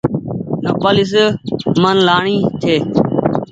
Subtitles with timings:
[0.63, 1.11] نوپآليس
[1.81, 2.75] من لآڻي ڇي۔